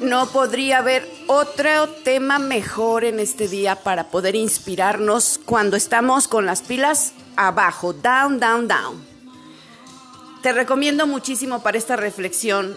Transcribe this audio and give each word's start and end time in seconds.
no 0.00 0.28
podría 0.28 0.78
haber 0.78 1.08
otro 1.26 1.88
tema 2.04 2.38
mejor 2.38 3.04
en 3.04 3.20
este 3.20 3.48
día 3.48 3.76
para 3.76 4.08
poder 4.08 4.34
inspirarnos 4.34 5.40
cuando 5.44 5.76
estamos 5.76 6.28
con 6.28 6.46
las 6.46 6.62
pilas 6.62 7.12
abajo, 7.36 7.92
down, 7.92 8.38
down, 8.38 8.68
down. 8.68 9.04
Te 10.42 10.52
recomiendo 10.52 11.06
muchísimo 11.06 11.62
para 11.62 11.78
esta 11.78 11.96
reflexión. 11.96 12.76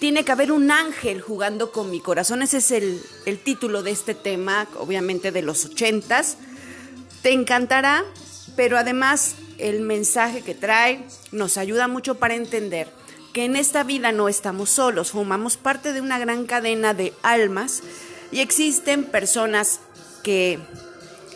Tiene 0.00 0.24
que 0.24 0.32
haber 0.32 0.50
un 0.50 0.70
ángel 0.70 1.20
jugando 1.20 1.72
con 1.72 1.90
mi 1.90 2.00
corazón. 2.00 2.42
Ese 2.42 2.58
es 2.58 2.70
el, 2.70 3.02
el 3.26 3.38
título 3.38 3.82
de 3.82 3.92
este 3.92 4.14
tema, 4.14 4.66
obviamente 4.78 5.30
de 5.30 5.42
los 5.42 5.64
ochentas. 5.64 6.36
Te 7.22 7.32
encantará, 7.32 8.04
pero 8.56 8.76
además 8.76 9.36
el 9.58 9.82
mensaje 9.82 10.42
que 10.42 10.54
trae 10.54 11.04
nos 11.32 11.58
ayuda 11.58 11.86
mucho 11.86 12.16
para 12.16 12.34
entender 12.34 12.88
que 13.32 13.44
en 13.44 13.56
esta 13.56 13.84
vida 13.84 14.12
no 14.12 14.28
estamos 14.28 14.70
solos, 14.70 15.12
formamos 15.12 15.56
parte 15.56 15.92
de 15.92 16.00
una 16.00 16.18
gran 16.18 16.46
cadena 16.46 16.94
de 16.94 17.12
almas 17.22 17.82
y 18.32 18.40
existen 18.40 19.04
personas 19.04 19.80
que 20.22 20.58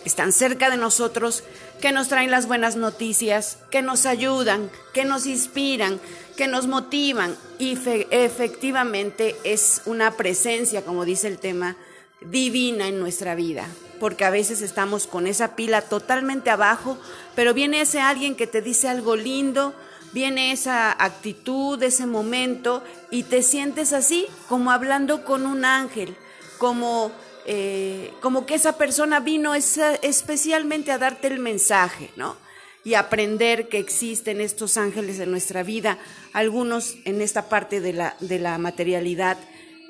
están 0.05 0.33
cerca 0.33 0.71
de 0.71 0.77
nosotros, 0.77 1.45
que 1.81 1.93
nos 1.93 2.09
traen 2.09 2.31
las 2.31 2.47
buenas 2.47 2.77
noticias, 2.77 3.59
que 3.71 3.83
nos 3.83 4.07
ayudan, 4.07 4.71
que 4.93 5.05
nos 5.05 5.27
inspiran, 5.27 6.01
que 6.37 6.47
nos 6.47 6.67
motivan. 6.67 7.37
Y 7.59 7.79
efectivamente 8.11 9.37
es 9.45 9.83
una 9.87 10.13
presencia, 10.13 10.85
como 10.85 11.05
dice 11.05 11.29
el 11.29 11.39
tema, 11.39 11.77
divina 12.21 12.89
en 12.89 12.99
nuestra 12.99 13.35
vida, 13.35 13.67
porque 14.01 14.25
a 14.25 14.31
veces 14.31 14.63
estamos 14.63 15.07
con 15.07 15.27
esa 15.27 15.57
pila 15.57 15.83
totalmente 15.83 16.51
abajo, 16.51 16.99
pero 17.35 17.55
viene 17.55 17.81
ese 17.81 18.01
alguien 18.01 18.35
que 18.35 18.47
te 18.47 18.63
dice 18.63 18.89
algo 18.89 19.17
lindo, 19.17 19.75
viene 20.15 20.53
esa 20.53 20.93
actitud, 20.93 21.83
ese 21.83 22.07
momento, 22.07 22.85
y 23.11 23.25
te 23.25 23.43
sientes 23.43 23.93
así, 23.93 24.27
como 24.49 24.71
hablando 24.71 25.25
con 25.25 25.45
un 25.45 25.65
ángel, 25.65 26.17
como, 26.57 27.11
eh, 27.47 28.13
como 28.21 28.47
que 28.47 28.55
esa 28.55 28.79
persona 28.79 29.19
vino 29.19 29.55
especialmente 29.55 30.93
a 30.93 30.99
darte 30.99 31.27
el 31.27 31.41
mensaje, 31.41 32.11
¿no? 32.17 32.37
Y 32.85 32.95
aprender 32.95 33.69
que 33.69 33.79
existen 33.79 34.41
estos 34.41 34.77
ángeles 34.77 35.19
en 35.19 35.33
nuestra 35.33 35.65
vida, 35.65 35.99
algunos 36.33 36.97
en 37.05 37.21
esta 37.21 37.49
parte 37.49 37.81
de 37.81 37.93
la, 37.93 38.17
de 38.21 38.39
la 38.39 38.57
materialidad 38.59 39.37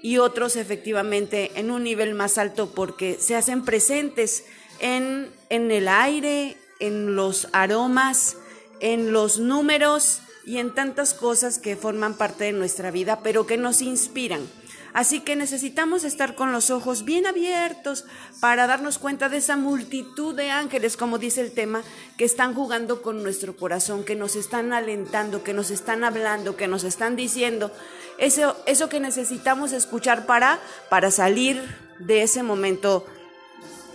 y 0.01 0.19
otros 0.19 0.57
efectivamente 0.57 1.51
en 1.57 1.71
un 1.71 1.83
nivel 1.83 2.15
más 2.15 2.39
alto 2.39 2.73
porque 2.75 3.19
se 3.21 3.37
hacen 3.37 3.65
presentes 3.65 4.45
en, 4.79 5.29
en 5.51 5.71
el 5.71 5.89
aire, 5.89 6.57
en 6.79 7.15
los 7.15 7.49
aromas, 7.53 8.37
en 8.81 9.13
los 9.13 9.39
números 9.39 10.21
y 10.47 10.59
en 10.59 10.75
tantas 10.75 11.15
cosas 11.15 11.59
que 11.59 11.77
forman 11.77 12.15
parte 12.15 12.45
de 12.45 12.53
nuestra 12.53 12.91
vida, 12.91 13.21
pero 13.23 13.47
que 13.47 13.57
nos 13.57 13.81
inspiran. 13.81 14.41
Así 14.95 15.21
que 15.21 15.35
necesitamos 15.35 16.05
estar 16.05 16.37
con 16.37 16.53
los 16.53 16.71
ojos 16.71 17.05
bien 17.05 17.27
abiertos 17.27 18.05
para 18.41 18.69
darnos 18.69 18.99
cuenta 18.99 19.29
de 19.29 19.39
esa 19.39 19.57
multitud 19.57 20.37
de 20.37 20.51
ángeles, 20.51 20.97
como 20.97 21.19
dice 21.19 21.41
el 21.41 21.51
tema, 21.51 21.83
que 22.17 22.25
están 22.25 22.55
jugando 22.55 23.03
con 23.03 23.25
nuestro 23.25 23.57
corazón, 23.57 24.05
que 24.05 24.15
nos 24.15 24.37
están 24.37 24.73
alentando, 24.73 25.43
que 25.43 25.53
nos 25.53 25.73
están 25.73 26.05
hablando, 26.05 26.57
que 26.57 26.69
nos 26.69 26.85
están 26.85 27.17
diciendo 27.17 27.73
eso, 28.19 28.57
eso 28.67 28.89
que 28.89 29.01
necesitamos 29.01 29.73
escuchar 29.73 30.27
para, 30.27 30.61
para 30.89 31.11
salir 31.11 31.61
de 31.99 32.23
ese 32.23 32.45
momento 32.45 33.05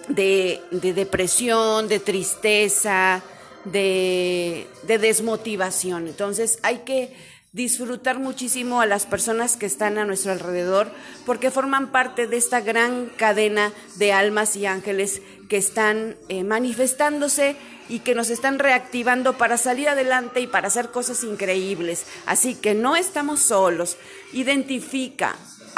de, 0.09 0.62
de 0.72 0.94
depresión, 0.94 1.88
de 1.88 2.00
tristeza, 2.00 3.24
de, 3.66 4.68
desmotivación. 4.88 6.08
Entonces 6.08 6.59
hay 6.64 6.80
que 6.80 7.14
disfrutar 7.52 8.20
muchísimo 8.20 8.80
a 8.80 8.86
las 8.86 9.06
personas 9.06 9.58
que 9.58 9.66
están 9.66 9.97
a 9.97 10.06
nuestro 10.06 10.31
alrededor 10.31 10.92
porque 11.25 11.50
forman 11.50 11.92
parte 11.92 12.28
de 12.28 12.38
esta 12.38 12.62
gran 12.62 13.08
cadena 13.18 13.74
de 13.96 14.14
almas 14.14 14.56
y 14.56 14.68
ángeles 14.68 15.22
que 15.50 15.58
están 15.58 16.16
eh, 16.28 16.44
manifestándose 16.44 17.56
y 17.90 18.00
que 18.00 18.14
nos 18.14 18.30
están 18.30 18.59
reactivando 18.59 19.38
para 19.38 19.58
salir 19.58 19.90
adelante 19.90 20.41
y 20.41 20.47
para 20.47 20.68
hacer 20.68 20.91
cosas 20.91 21.24
increíbles. 21.24 22.06
Así 22.28 22.53
que 22.53 22.76
no 22.76 22.96
estamos 22.96 23.40
solos. 23.40 23.97
Identifica, 24.31 25.36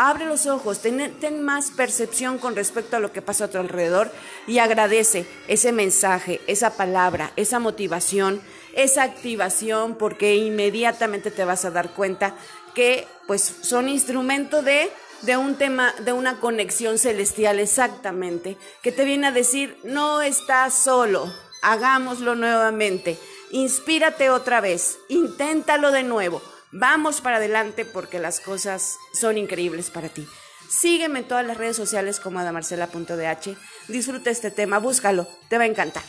abre 0.09 0.25
los 0.25 0.47
ojos, 0.47 0.79
ten, 0.81 1.44
más 1.44 1.69
percepción 1.69 2.39
con 2.39 2.56
respecto 2.56 2.97
a 2.97 3.00
lo 3.00 3.12
que 3.12 3.22
pasa 3.22 3.45
a 3.45 3.47
tu 3.50 3.59
alrededor 3.59 4.12
y 4.47 4.57
agradece 4.57 5.28
ese 5.47 5.72
mensaje, 5.72 6.41
esa 6.47 6.75
palabra, 6.75 7.31
esa 7.35 7.59
motivación, 7.59 8.41
esa 8.73 9.03
activación, 9.03 9.95
porque 9.95 10.35
inmediatamente 10.35 11.29
te 11.29 11.45
vas 11.45 11.66
a 11.66 11.72
dar 11.72 11.94
cuenta 11.94 12.35
que 12.73 13.07
pues 13.28 13.41
son 13.62 13.89
instrumento 13.89 14.63
de 14.63 14.89
de 15.22 15.38
un 15.38 15.53
tema, 15.53 15.94
de 16.00 16.13
una 16.13 16.39
conexión 16.39 16.97
celestial 16.97 17.59
exactamente, 17.59 18.57
que 18.81 18.91
te 18.91 19.06
viene 19.06 19.28
a 19.28 19.31
decir, 19.31 19.78
no 19.83 20.23
estás 20.23 20.73
solo, 20.73 21.31
hagámoslo 21.62 22.33
nuevamente, 22.33 23.19
inspírate 23.51 24.31
otra 24.31 24.62
vez, 24.62 24.97
inténtalo 25.09 25.91
de 25.91 26.01
nuevo, 26.01 26.41
Vamos 26.72 27.20
para 27.22 27.38
adelante 27.38 27.86
porque 27.86 28.20
las 28.20 28.40
cosas 28.40 28.98
son 29.14 29.38
increíbles 29.38 29.90
para 29.90 30.09
ti. 30.09 30.28
Sígueme 30.70 31.20
en 31.20 31.28
todas 31.28 31.46
las 31.46 31.58
redes 31.58 31.76
sociales 31.76 32.20
como 32.20 32.40
adamarcela.dh. 32.40 33.58
Disfruta 33.90 34.30
este 34.30 34.52
tema, 34.52 34.80
búscalo, 34.80 35.28
te 35.50 35.58
va 35.58 35.66
a 35.66 35.68
encantar. 35.68 36.04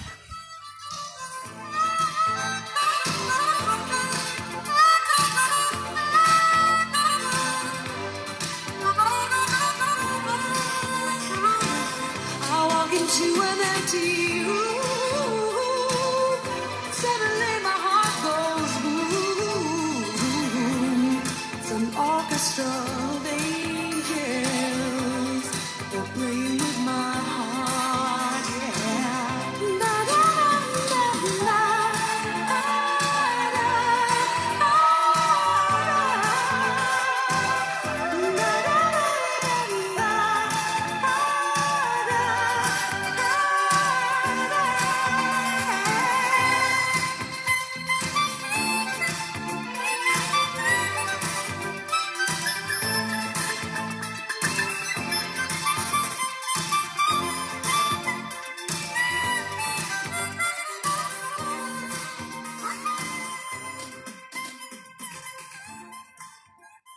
where 26.22 26.32
you 26.32 26.51